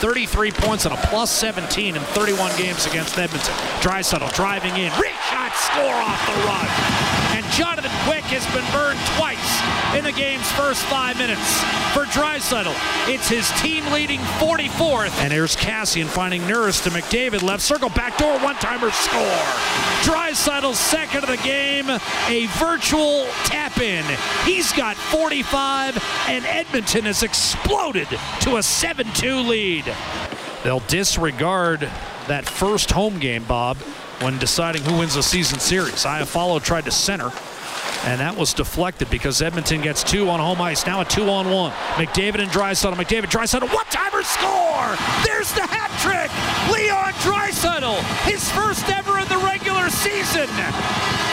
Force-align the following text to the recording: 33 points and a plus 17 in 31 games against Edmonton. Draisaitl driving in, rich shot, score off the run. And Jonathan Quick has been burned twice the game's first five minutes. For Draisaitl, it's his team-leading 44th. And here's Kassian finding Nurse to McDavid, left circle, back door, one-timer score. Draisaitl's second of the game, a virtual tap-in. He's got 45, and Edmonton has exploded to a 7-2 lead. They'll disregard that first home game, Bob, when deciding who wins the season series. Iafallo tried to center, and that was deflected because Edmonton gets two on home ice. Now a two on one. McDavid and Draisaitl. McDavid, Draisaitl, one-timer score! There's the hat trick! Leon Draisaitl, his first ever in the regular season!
33 0.00 0.50
points 0.52 0.86
and 0.86 0.94
a 0.94 0.96
plus 1.08 1.30
17 1.30 1.94
in 1.94 2.00
31 2.00 2.56
games 2.56 2.86
against 2.86 3.18
Edmonton. 3.18 3.54
Draisaitl 3.84 4.32
driving 4.32 4.72
in, 4.76 4.90
rich 4.98 5.12
shot, 5.28 5.52
score 5.52 5.92
off 5.92 6.24
the 6.24 6.32
run. 6.48 6.66
And 7.36 7.44
Jonathan 7.52 7.92
Quick 8.08 8.24
has 8.32 8.44
been 8.56 8.64
burned 8.72 8.98
twice 9.20 9.69
the 10.10 10.16
game's 10.16 10.50
first 10.52 10.82
five 10.86 11.16
minutes. 11.18 11.60
For 11.94 12.04
Draisaitl, 12.04 12.74
it's 13.08 13.28
his 13.28 13.48
team-leading 13.60 14.18
44th. 14.18 15.12
And 15.20 15.32
here's 15.32 15.54
Kassian 15.54 16.06
finding 16.06 16.46
Nurse 16.48 16.80
to 16.82 16.90
McDavid, 16.90 17.42
left 17.42 17.62
circle, 17.62 17.90
back 17.90 18.18
door, 18.18 18.38
one-timer 18.40 18.90
score. 18.90 19.20
Draisaitl's 20.02 20.80
second 20.80 21.22
of 21.22 21.28
the 21.28 21.36
game, 21.44 21.88
a 22.28 22.46
virtual 22.58 23.26
tap-in. 23.44 24.04
He's 24.44 24.72
got 24.72 24.96
45, 24.96 26.02
and 26.28 26.44
Edmonton 26.44 27.04
has 27.04 27.22
exploded 27.22 28.08
to 28.08 28.56
a 28.56 28.60
7-2 28.60 29.46
lead. 29.46 29.84
They'll 30.64 30.80
disregard 30.80 31.80
that 32.26 32.48
first 32.48 32.90
home 32.90 33.18
game, 33.18 33.44
Bob, 33.44 33.76
when 34.22 34.38
deciding 34.38 34.82
who 34.82 34.98
wins 34.98 35.14
the 35.14 35.22
season 35.22 35.60
series. 35.60 36.04
Iafallo 36.04 36.62
tried 36.62 36.86
to 36.86 36.90
center, 36.90 37.30
and 38.04 38.20
that 38.20 38.36
was 38.36 38.54
deflected 38.54 39.10
because 39.10 39.42
Edmonton 39.42 39.80
gets 39.80 40.02
two 40.02 40.28
on 40.28 40.40
home 40.40 40.60
ice. 40.60 40.86
Now 40.86 41.00
a 41.00 41.04
two 41.04 41.28
on 41.28 41.50
one. 41.50 41.72
McDavid 41.94 42.40
and 42.40 42.50
Draisaitl. 42.50 42.94
McDavid, 42.94 43.30
Draisaitl, 43.30 43.72
one-timer 43.72 44.22
score! 44.22 44.96
There's 45.24 45.52
the 45.52 45.66
hat 45.66 45.90
trick! 46.00 46.30
Leon 46.74 47.12
Draisaitl, 47.20 47.98
his 48.24 48.50
first 48.52 48.88
ever 48.90 49.18
in 49.18 49.28
the 49.28 49.38
regular 49.38 49.88
season! 49.90 51.30